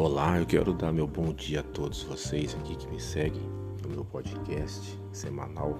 [0.00, 3.42] Olá, eu quero dar meu bom dia a todos vocês aqui que me seguem
[3.82, 5.76] no meu podcast semanal.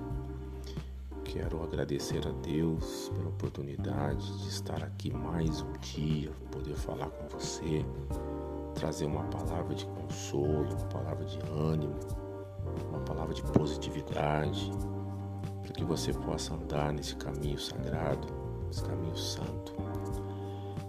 [1.22, 7.28] Quero agradecer a Deus pela oportunidade de estar aqui mais um dia, poder falar com
[7.28, 7.86] você,
[8.74, 11.94] trazer uma palavra de consolo, uma palavra de ânimo,
[12.88, 14.72] uma palavra de positividade,
[15.62, 18.26] para que você possa andar nesse caminho sagrado,
[18.66, 19.78] nesse caminho santo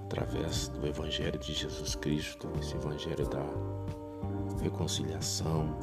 [0.09, 3.45] através do Evangelho de Jesus Cristo, esse Evangelho da
[4.59, 5.77] reconciliação,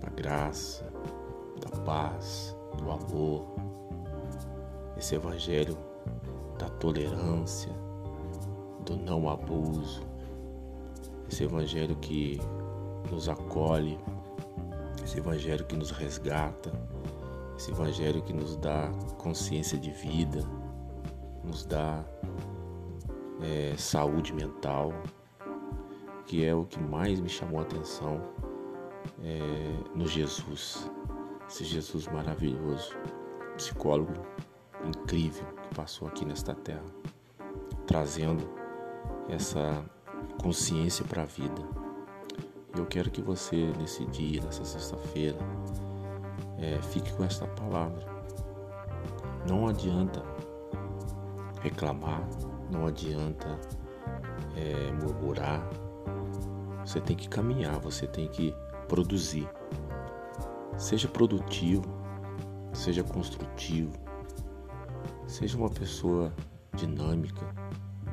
[0.00, 0.88] da graça,
[1.60, 3.44] da paz, do amor,
[4.96, 5.76] esse Evangelho
[6.56, 7.72] da tolerância,
[8.84, 10.02] do não abuso,
[11.28, 12.40] esse Evangelho que
[13.10, 13.98] nos acolhe,
[15.04, 16.70] esse Evangelho que nos resgata,
[17.56, 18.88] esse Evangelho que nos dá
[19.18, 20.44] consciência de vida,
[21.42, 22.04] nos dá
[23.40, 24.92] é, saúde mental,
[26.26, 28.20] que é o que mais me chamou a atenção
[29.22, 29.38] é,
[29.94, 30.90] no Jesus,
[31.48, 32.96] esse Jesus maravilhoso,
[33.56, 34.12] psicólogo
[34.84, 36.84] incrível que passou aqui nesta terra,
[37.86, 38.48] trazendo
[39.28, 39.84] essa
[40.42, 41.62] consciência para a vida.
[42.76, 45.38] Eu quero que você, nesse dia, nessa sexta-feira,
[46.58, 48.04] é, fique com esta palavra.
[49.48, 50.22] Não adianta
[51.62, 52.22] reclamar,
[52.70, 53.58] não adianta
[54.56, 55.62] é, murmurar.
[56.84, 58.54] Você tem que caminhar, você tem que
[58.88, 59.48] produzir.
[60.76, 61.84] Seja produtivo,
[62.72, 63.92] seja construtivo,
[65.26, 66.32] seja uma pessoa
[66.74, 67.46] dinâmica,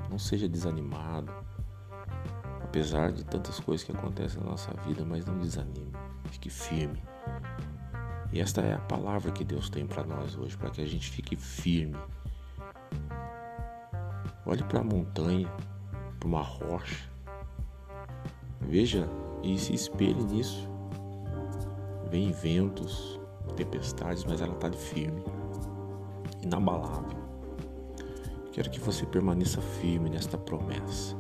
[0.10, 1.32] não seja desanimado.
[2.64, 5.92] Apesar de tantas coisas que acontecem na nossa vida, mas não desanime,
[6.32, 7.04] fique firme.
[8.32, 11.12] E esta é a palavra que Deus tem para nós hoje, para que a gente
[11.12, 11.98] fique firme
[14.46, 15.50] Olhe para a montanha,
[16.20, 17.10] para uma rocha.
[18.62, 19.08] Veja
[19.42, 20.68] e se espelhe nisso.
[22.10, 23.20] Vem ventos,
[23.56, 25.24] tempestades, mas ela está firme,
[26.42, 27.24] inabalável.
[28.52, 31.16] Quero que você permaneça firme nesta promessa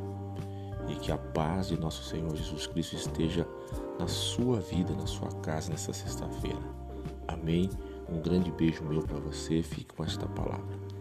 [0.87, 3.47] e que a paz de nosso Senhor Jesus Cristo esteja
[3.99, 6.61] na sua vida, na sua casa nessa sexta-feira.
[7.27, 7.69] Amém.
[8.09, 9.63] Um grande beijo meu para você.
[9.63, 10.92] Fique com esta palavra.